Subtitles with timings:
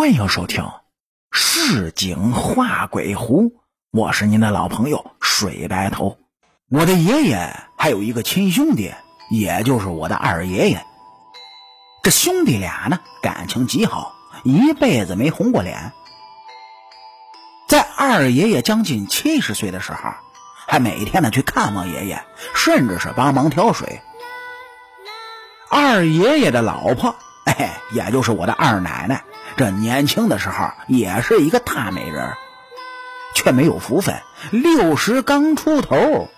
[0.00, 0.64] 欢迎收听
[1.30, 3.50] 《市井画鬼狐》，
[3.90, 6.16] 我是您的老朋友水白头。
[6.70, 8.94] 我的爷爷还有一个亲兄弟，
[9.30, 10.82] 也就是我的二爷爷。
[12.02, 15.92] 这兄弟俩呢，感情极好，一辈子没红过脸。
[17.68, 19.98] 在二爷爷将近七十岁的时候，
[20.66, 22.24] 还每天呢去看望爷爷，
[22.54, 24.00] 甚至是帮忙挑水。
[25.68, 27.14] 二爷爷的老婆，
[27.44, 29.24] 哎，也就是我的二奶奶。
[29.60, 32.32] 这年轻的时候也是一个大美人，
[33.34, 36.30] 却没有福分，六十刚出头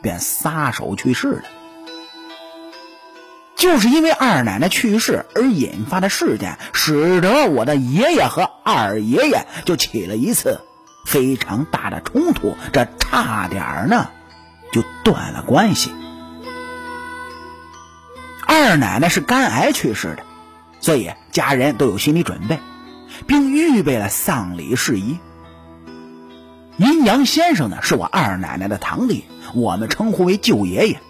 [0.00, 1.42] 便撒手去世了。
[3.56, 10.60] 就是因为二奶奶去世而引发的事件，使得我的爷爷和二爷爷就起了一次
[11.04, 14.08] 非常大的冲突，这差点呢
[14.72, 15.92] 就断了关系。
[18.46, 20.29] 二奶奶是肝癌去世的。
[20.80, 22.58] 所以家人都有心理准备，
[23.26, 25.18] 并预备了丧礼事宜。
[26.78, 31.00] 阴阳先生呢，是我二奶奶的堂弟，我们称呼为舅爷爷。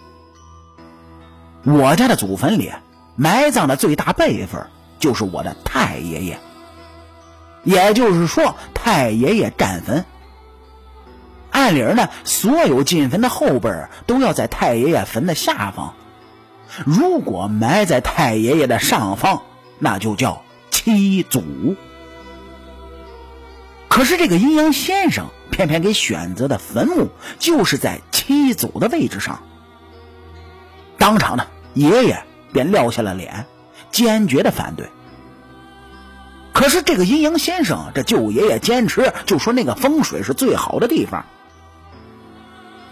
[1.63, 2.71] 我家的祖坟里
[3.15, 4.67] 埋葬的最大辈分
[4.99, 6.39] 就是我的太爷爷，
[7.63, 10.03] 也就是说太爷爷占坟。
[11.51, 13.69] 按理呢，所有进坟的后辈
[14.05, 15.93] 都要在太爷爷坟的下方，
[16.85, 19.43] 如果埋在太爷爷的上方。
[19.83, 21.75] 那就叫七祖。
[23.87, 29.41] 可是这个阴阳先生偏偏给选择的坟墓就是在七祖的位置上。
[30.97, 32.23] 当场呢，爷爷
[32.53, 33.47] 便撂下了脸，
[33.91, 34.87] 坚决的反对。
[36.53, 41.25] 可是这个阴阳先生，这舅爷爷坚持就说那个风水是最好的地方。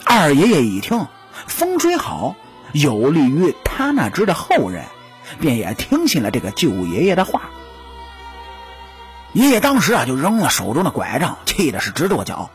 [0.03, 1.05] 二爷爷一听，
[1.45, 2.35] 风水好，
[2.73, 4.85] 有利于他那支的后人。
[5.39, 7.49] 便也听信了这个舅爷爷的话。
[9.33, 12.49] 爷爷当时啊，就扔了手中的拐杖，气的是直跺脚，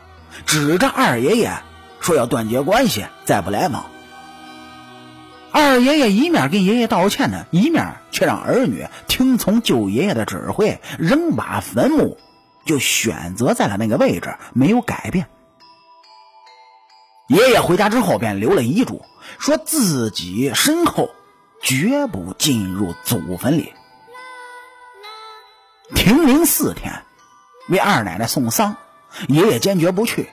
[0.45, 1.61] 指着二爷爷
[2.01, 3.85] 说要断绝关系，再不来往。
[5.51, 12.17] 二爷爷一面跟爷爷道歉呢，一面却让儿女听从舅爷爷的指挥，扔把坟墓
[12.65, 15.27] 就选择在了那个位置，没有改变。
[17.27, 19.05] 爷爷回家之后便留了遗嘱，
[19.39, 21.09] 说自己身后。
[21.65, 23.73] 绝不进入祖坟里。
[25.95, 27.01] 停灵四天，
[27.67, 28.75] 为二奶奶送丧，
[29.27, 30.29] 爷爷坚决不去。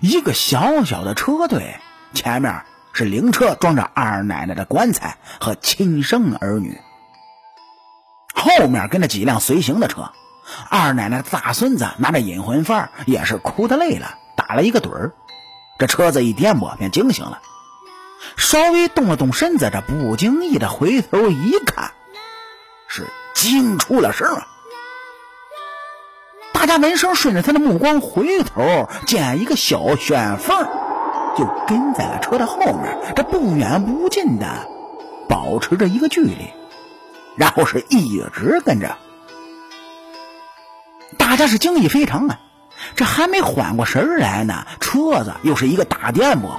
[0.00, 1.80] 一个小小的车队，
[2.14, 6.80] 前面是灵车，装着二奶奶的棺材和亲生儿女，
[8.32, 10.12] 后面跟着几辆随行的车。
[10.68, 15.12] 二奶奶的大孙子拿着引魂幡，也是哭得累了，打了一个盹儿。
[15.80, 17.42] 这车子一颠簸，便惊醒了。
[18.36, 21.92] 稍微动了动身子，这不经意的回头一看，
[22.88, 24.46] 是惊出了声啊！
[26.52, 30.68] 大家闻声顺着他的目光回头，见一个小旋风
[31.36, 34.68] 就跟在了车的后面，这不远不近的
[35.28, 36.50] 保持着一个距离，
[37.36, 38.96] 然后是一直跟着。
[41.16, 42.38] 大家是惊异非常啊！
[42.94, 46.58] 这还没缓过神来呢，车子又是一个大颠簸。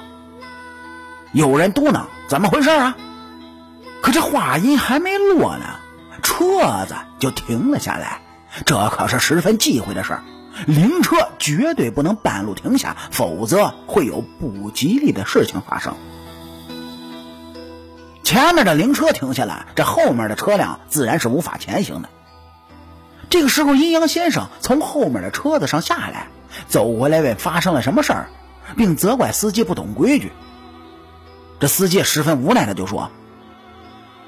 [1.33, 2.97] 有人嘟囔：“怎么回事啊？”
[4.01, 5.65] 可这话音还没落呢，
[6.23, 8.21] 车子就停了下来。
[8.65, 10.23] 这可是十分忌讳的事儿，
[10.65, 15.93] 灵车绝对不能半路停下，否则会有不吉利的事情发生。
[18.23, 22.09] 前面的灵车停下来，这后面的车辆自然是无法前行的。
[23.29, 26.27] 这个时候，阴阳先生从后面的车子上下来，
[26.67, 28.29] 走回来问发生了什么事儿，
[28.75, 30.33] 并责怪司机不懂规矩。
[31.61, 33.11] 这司机十分无奈的就说：“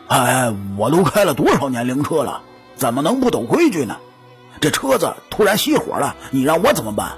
[0.08, 2.44] 哎，我都开了多少年灵车了，
[2.76, 3.98] 怎么能不懂规矩呢？
[4.62, 7.14] 这车子突然熄火了，你让我怎么办？”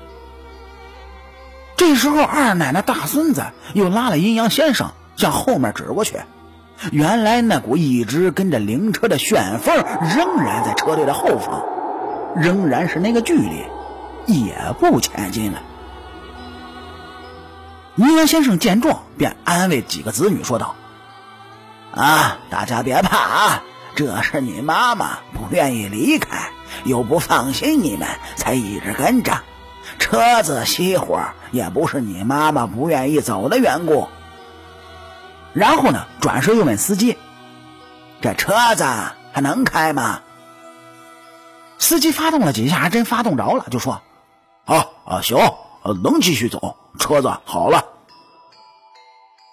[1.75, 3.43] 这时候，二奶奶大孙子
[3.73, 6.15] 又拉了阴阳先生向后面指过去。
[6.93, 11.65] 原来那股一直跟着灵车的旋风仍然在车队的后方，
[12.37, 13.65] 仍然是那个距离，
[14.27, 15.61] 也不前进了。
[17.95, 20.75] 阴阳先生见状，便安慰几个子女说道
[21.95, 23.63] ：“啊，大家别怕啊，
[23.95, 26.49] 这是你妈妈不愿意离开，
[26.83, 28.05] 又不放心你们，
[28.35, 29.41] 才一直跟着。
[29.97, 31.21] 车子熄火
[31.51, 34.09] 也不是你妈妈不愿意走的缘故。”
[35.53, 37.17] 然后呢，转身又问司机
[38.19, 38.83] ：“这车子
[39.31, 40.19] 还能开吗？”
[41.79, 44.01] 司机发动了几下，还真发动着了，就说
[44.65, 45.37] ：“啊啊，行，
[46.03, 47.85] 能继续走。”车子好了，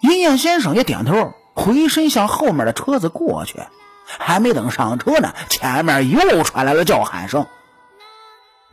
[0.01, 3.59] 阴阳先生也点头，回身向后面的车子过去。
[4.05, 7.47] 还没等上车呢，前面又传来了叫喊声：“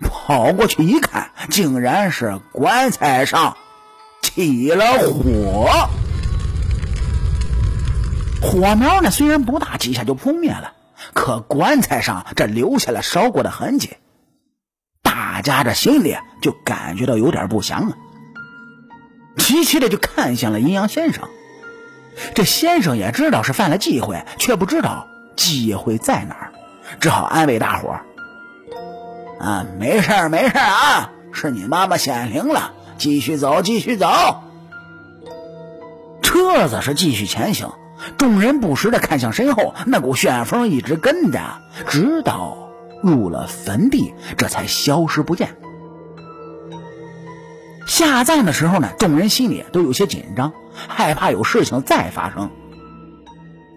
[0.02, 3.56] 跑过去一看，竟然是棺材上
[4.20, 5.88] 起了火。
[8.43, 10.72] 火苗呢，虽然不大，几下就扑灭了，
[11.14, 13.96] 可棺材上这留下了烧过的痕迹，
[15.02, 17.96] 大家这心里就感觉到有点不祥啊。
[19.37, 21.29] 齐齐的就看向了阴阳先生。
[22.35, 26.53] 这先生也知道是犯了忌讳，却不知道忌讳在哪儿，
[27.00, 28.05] 只好安慰大伙儿
[29.41, 34.43] ：“啊，没事儿，没事儿啊，是你妈妈显灵了，继续走，继续走。”
[36.23, 37.73] 车子是继续前行，
[38.19, 41.41] 众人不时的看向身后，那股旋风一直跟着，
[41.88, 42.71] 直到
[43.03, 45.56] 入了坟地，这才消失不见。
[47.91, 50.53] 下葬的时候呢，众人心里都有些紧张，
[50.87, 52.49] 害怕有事情再发生。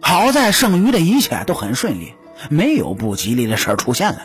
[0.02, 2.14] 好在剩余的一切都很顺利，
[2.48, 4.20] 没有不吉利的事出现了。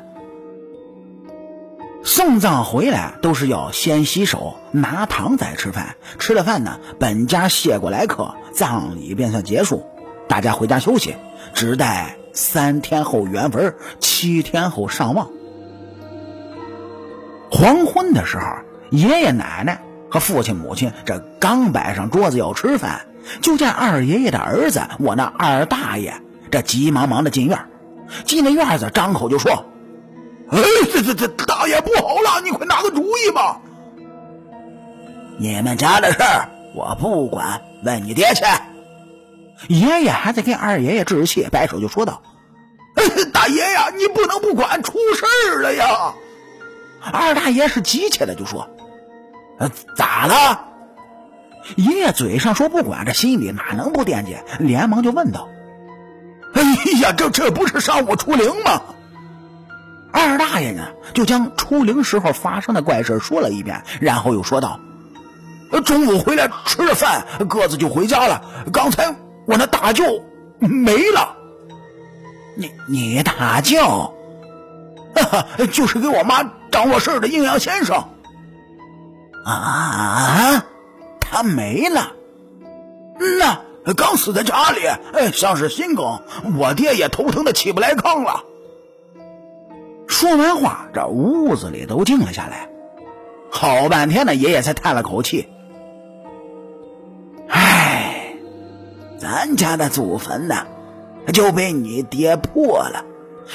[2.04, 9.86] 送葬回来都是要先洗手、拿糖再吃饭，吃了饭呢，本家谢过来客，葬礼便算结束，
[10.28, 11.16] 大家回家休息，
[11.54, 15.30] 只待三天后圆坟，七天后上望。
[17.50, 18.44] 黄昏的时候。
[18.90, 23.06] 爷爷奶奶和父亲母亲这刚摆上桌子要吃饭，
[23.42, 27.58] 就见二爷爷的儿子我那二大爷这急忙忙的进院，
[28.24, 29.66] 进了院子张口就说
[30.50, 30.58] ：“哎，
[30.92, 33.60] 这这这大爷不好了，你快拿个主意吧！
[35.36, 38.44] 你们家的事儿我不管，问你爹去。”
[39.68, 42.22] 爷爷还在给二爷爷置气，摆手就说道
[43.34, 46.14] ：“大爷呀，你不能不管，出事儿了呀！”
[47.12, 48.70] 二大爷是急切的就说。
[49.58, 50.64] 呃，咋了？
[51.76, 54.36] 爷爷嘴上说不管，这心里哪能不惦记？
[54.58, 55.48] 连忙就问道
[56.54, 56.62] ：“哎
[57.00, 58.80] 呀，这这不是上午出灵吗？”
[60.10, 64.80] 二大爷呢，就将出灵时候发生的怪事说了一遍，然后又说道
[65.84, 68.42] ：“中午回来吃了饭，各自就回家了。
[68.72, 69.14] 刚才
[69.44, 70.04] 我那大舅
[70.58, 71.36] 没了。
[72.56, 73.78] 你你大舅，
[75.14, 78.08] 哈哈，就是给我妈掌握事的阴阳先生。”
[79.52, 80.66] 啊，
[81.20, 82.12] 他没了。
[83.84, 86.20] 那刚死在家里，哎，像是心梗。
[86.58, 88.44] 我爹也头疼的起不来炕了。
[90.06, 92.68] 说完话，这屋子里都静了下来。
[93.50, 95.48] 好半天呢，爷爷才叹了口气
[97.48, 98.34] ：“唉，
[99.18, 100.66] 咱家的祖坟呢，
[101.32, 103.06] 就被你爹破了。”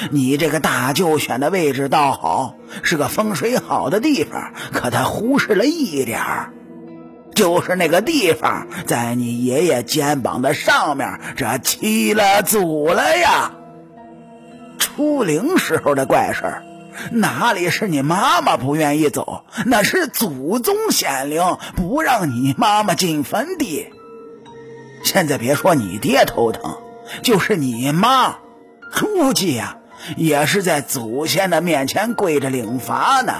[0.10, 6.54] 你这个大舅选的位置倒好，是个风水好的地方，可他忽视了一点儿，
[7.36, 13.52] 就是那个地方在你爷爷肩膀的上面，这起了祖了呀！
[14.80, 16.64] 出灵时候的怪事儿，
[17.12, 23.88] 哪里是你妈妈不愿意走，那是祖宗显灵，不让你妈妈进坟地。
[25.04, 26.78] 现在别说你爹头疼，
[27.22, 28.38] 就是你妈，
[29.00, 29.78] 估计呀。
[30.18, 33.34] 也是在祖先的面前跪着领罚呢。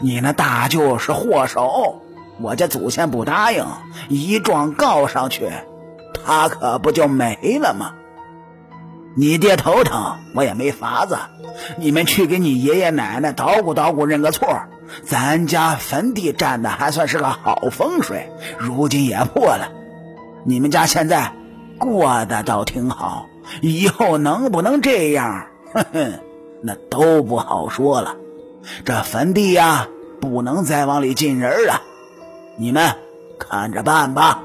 [0.00, 2.02] 你那大舅是祸首，
[2.40, 3.66] 我家祖先不答应，
[4.08, 5.50] 一状告上去，
[6.24, 7.92] 他可不就没了吗？
[9.16, 11.18] 你爹头疼，我也没法子。
[11.76, 14.62] 你们去给你爷爷奶奶捣鼓捣鼓，认个错。
[15.04, 19.70] 咱家坟地占的还算是个好风水，如今也破了。
[20.44, 21.32] 你们家现在
[21.78, 23.26] 过得倒挺好，
[23.60, 25.46] 以后能不能这样？
[25.74, 26.20] 哼哼，
[26.62, 28.16] 那都不好说了。
[28.84, 29.88] 这坟地呀，
[30.20, 31.82] 不能再往里进人了。
[32.56, 32.94] 你们
[33.38, 34.42] 看着办吧。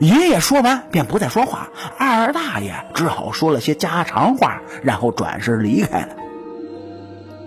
[0.00, 6.16] 爷爷说完便不再说话，二大爷只好说了些家常话，然后转身离开了。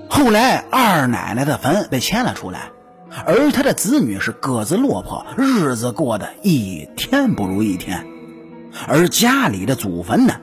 [0.10, 2.72] 后来，二奶奶的坟被迁了出来，
[3.26, 8.06] 而他的子女是各自落魄，日子过得一天不如一天。
[8.88, 10.36] 而家里的祖坟呢？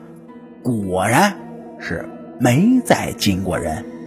[0.61, 1.35] 果然
[1.79, 2.05] 是
[2.39, 3.98] 没再进过人。